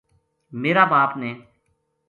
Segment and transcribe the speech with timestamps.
[0.61, 1.31] میرا باپ نے